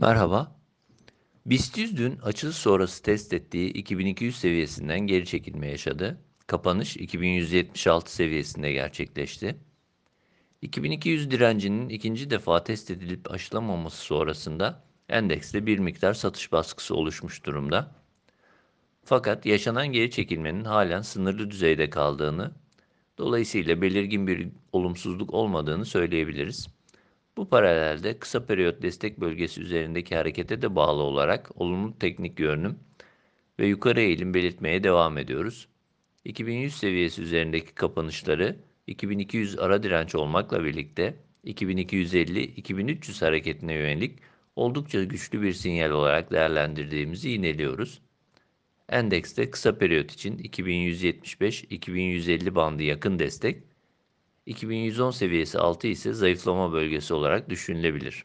[0.00, 0.56] Merhaba.
[1.46, 6.20] BIST 100 dün açılış sonrası test ettiği 2200 seviyesinden geri çekilme yaşadı.
[6.46, 9.56] Kapanış 2176 seviyesinde gerçekleşti.
[10.62, 17.94] 2200 direncinin ikinci defa test edilip aşılamaması sonrasında endekste bir miktar satış baskısı oluşmuş durumda.
[19.04, 22.52] Fakat yaşanan geri çekilmenin halen sınırlı düzeyde kaldığını,
[23.18, 26.79] dolayısıyla belirgin bir olumsuzluk olmadığını söyleyebiliriz.
[27.40, 32.78] Bu paralelde kısa periyot destek bölgesi üzerindeki harekete de bağlı olarak olumlu teknik görünüm
[33.58, 35.68] ve yukarı eğilim belirtmeye devam ediyoruz.
[36.24, 38.56] 2100 seviyesi üzerindeki kapanışları
[38.86, 44.18] 2200 ara direnç olmakla birlikte 2250-2300 hareketine yönelik
[44.56, 48.00] oldukça güçlü bir sinyal olarak değerlendirdiğimizi yineliyoruz.
[48.88, 53.62] Endekste kısa periyot için 2175-2150 bandı yakın destek,
[54.50, 58.24] 2110 seviyesi altı ise zayıflama bölgesi olarak düşünülebilir.